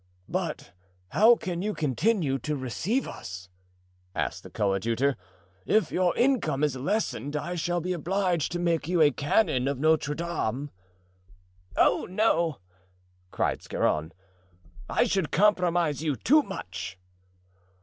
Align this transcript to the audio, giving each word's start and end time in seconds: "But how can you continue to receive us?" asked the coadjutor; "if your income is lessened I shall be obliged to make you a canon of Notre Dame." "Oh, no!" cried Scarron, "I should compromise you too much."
"But 0.27 0.71
how 1.09 1.35
can 1.35 1.61
you 1.61 1.75
continue 1.75 2.39
to 2.39 2.55
receive 2.55 3.07
us?" 3.07 3.49
asked 4.15 4.41
the 4.41 4.49
coadjutor; 4.49 5.15
"if 5.67 5.91
your 5.91 6.17
income 6.17 6.63
is 6.63 6.75
lessened 6.75 7.35
I 7.35 7.53
shall 7.53 7.81
be 7.81 7.93
obliged 7.93 8.51
to 8.53 8.57
make 8.59 8.87
you 8.87 8.99
a 8.99 9.11
canon 9.11 9.67
of 9.67 9.77
Notre 9.77 10.15
Dame." 10.15 10.71
"Oh, 11.77 12.07
no!" 12.09 12.57
cried 13.29 13.61
Scarron, 13.61 14.11
"I 14.89 15.03
should 15.03 15.29
compromise 15.31 16.01
you 16.01 16.15
too 16.15 16.41
much." 16.41 16.97